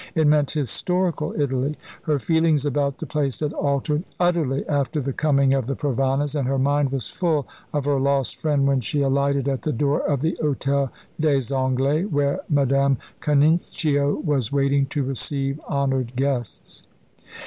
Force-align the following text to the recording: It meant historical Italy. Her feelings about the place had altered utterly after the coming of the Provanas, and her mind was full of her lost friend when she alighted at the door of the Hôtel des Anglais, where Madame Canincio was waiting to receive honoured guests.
It 0.15 0.25
meant 0.25 0.49
historical 0.49 1.39
Italy. 1.39 1.77
Her 2.05 2.17
feelings 2.17 2.65
about 2.65 2.97
the 2.97 3.05
place 3.05 3.39
had 3.39 3.53
altered 3.53 4.03
utterly 4.19 4.67
after 4.67 4.99
the 4.99 5.13
coming 5.13 5.53
of 5.53 5.67
the 5.67 5.75
Provanas, 5.75 6.33
and 6.33 6.47
her 6.47 6.57
mind 6.57 6.91
was 6.91 7.09
full 7.11 7.47
of 7.71 7.85
her 7.85 7.99
lost 7.99 8.35
friend 8.37 8.65
when 8.67 8.79
she 8.81 9.03
alighted 9.03 9.47
at 9.47 9.61
the 9.61 9.71
door 9.71 9.99
of 10.01 10.21
the 10.21 10.39
Hôtel 10.41 10.89
des 11.19 11.53
Anglais, 11.53 12.05
where 12.05 12.41
Madame 12.49 12.97
Canincio 13.19 14.23
was 14.25 14.51
waiting 14.51 14.87
to 14.87 15.03
receive 15.03 15.59
honoured 15.69 16.15
guests. 16.15 16.81